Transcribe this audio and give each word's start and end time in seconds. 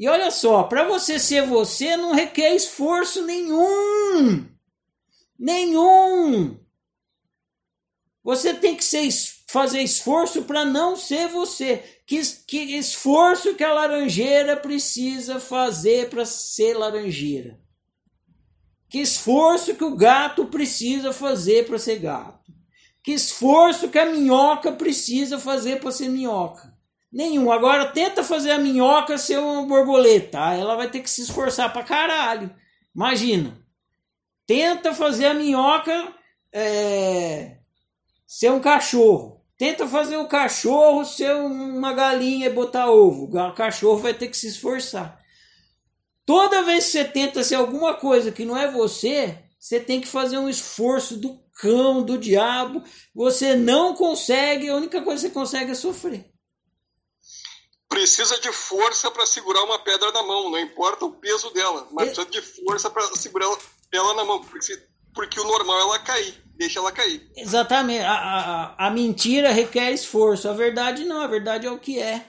E 0.00 0.08
olha 0.08 0.30
só, 0.30 0.62
para 0.62 0.82
você 0.88 1.18
ser 1.18 1.46
você 1.46 1.94
não 1.94 2.14
requer 2.14 2.54
esforço 2.54 3.22
nenhum. 3.26 4.48
Nenhum. 5.38 6.58
Você 8.24 8.54
tem 8.54 8.74
que 8.74 8.82
ser, 8.82 9.06
fazer 9.46 9.82
esforço 9.82 10.44
para 10.44 10.64
não 10.64 10.96
ser 10.96 11.28
você. 11.28 11.84
Que, 12.06 12.18
que 12.46 12.78
esforço 12.78 13.54
que 13.54 13.62
a 13.62 13.74
laranjeira 13.74 14.56
precisa 14.56 15.38
fazer 15.38 16.08
para 16.08 16.24
ser 16.24 16.78
laranjeira? 16.78 17.60
Que 18.88 19.00
esforço 19.00 19.74
que 19.74 19.84
o 19.84 19.94
gato 19.94 20.46
precisa 20.46 21.12
fazer 21.12 21.66
para 21.66 21.78
ser 21.78 21.98
gato? 21.98 22.50
Que 23.02 23.12
esforço 23.12 23.90
que 23.90 23.98
a 23.98 24.06
minhoca 24.06 24.72
precisa 24.72 25.38
fazer 25.38 25.78
para 25.78 25.92
ser 25.92 26.08
minhoca? 26.08 26.74
Nenhum. 27.12 27.50
Agora 27.50 27.86
tenta 27.86 28.22
fazer 28.22 28.52
a 28.52 28.58
minhoca 28.58 29.18
ser 29.18 29.38
uma 29.38 29.62
borboleta. 29.66 30.38
ela 30.54 30.76
vai 30.76 30.88
ter 30.90 31.00
que 31.00 31.10
se 31.10 31.22
esforçar 31.22 31.72
pra 31.72 31.82
caralho. 31.82 32.54
Imagina. 32.94 33.58
Tenta 34.46 34.94
fazer 34.94 35.26
a 35.26 35.34
minhoca 35.34 36.14
é, 36.52 37.58
ser 38.26 38.50
um 38.52 38.60
cachorro. 38.60 39.40
Tenta 39.56 39.86
fazer 39.86 40.16
o 40.16 40.28
cachorro 40.28 41.04
ser 41.04 41.34
uma 41.34 41.92
galinha 41.92 42.46
e 42.46 42.52
botar 42.52 42.90
ovo. 42.90 43.24
O 43.24 43.54
cachorro 43.54 43.98
vai 43.98 44.14
ter 44.14 44.28
que 44.28 44.36
se 44.36 44.48
esforçar. 44.48 45.18
Toda 46.24 46.62
vez 46.62 46.86
que 46.86 46.92
você 46.92 47.04
tenta 47.04 47.42
ser 47.42 47.56
alguma 47.56 47.94
coisa 47.94 48.30
que 48.30 48.44
não 48.44 48.56
é 48.56 48.70
você, 48.70 49.38
você 49.58 49.80
tem 49.80 50.00
que 50.00 50.06
fazer 50.06 50.38
um 50.38 50.48
esforço 50.48 51.16
do 51.16 51.40
cão, 51.60 52.02
do 52.02 52.16
diabo. 52.16 52.82
Você 53.14 53.56
não 53.56 53.94
consegue, 53.94 54.68
a 54.68 54.76
única 54.76 55.02
coisa 55.02 55.28
que 55.28 55.34
você 55.34 55.34
consegue 55.34 55.72
é 55.72 55.74
sofrer 55.74 56.30
precisa 58.16 58.40
de 58.40 58.52
força 58.52 59.10
para 59.10 59.24
segurar 59.24 59.62
uma 59.62 59.78
pedra 59.78 60.10
na 60.10 60.22
mão, 60.22 60.50
não 60.50 60.58
importa 60.58 61.04
o 61.04 61.12
peso 61.12 61.50
dela, 61.50 61.86
mas 61.92 62.08
precisa 62.08 62.26
de 62.28 62.42
força 62.42 62.90
para 62.90 63.02
segurar 63.14 63.46
ela 63.92 64.14
na 64.14 64.24
mão, 64.24 64.42
porque, 64.42 64.82
porque 65.14 65.40
o 65.40 65.44
normal 65.44 65.78
é 65.78 65.82
ela 65.82 65.98
cair, 66.00 66.34
deixa 66.56 66.80
ela 66.80 66.90
cair. 66.90 67.30
Exatamente, 67.36 68.02
a, 68.02 68.12
a, 68.12 68.86
a 68.86 68.90
mentira 68.90 69.52
requer 69.52 69.92
esforço, 69.92 70.48
a 70.48 70.52
verdade 70.52 71.04
não, 71.04 71.20
a 71.20 71.26
verdade 71.28 71.66
é 71.66 71.70
o 71.70 71.78
que 71.78 72.00
é. 72.00 72.26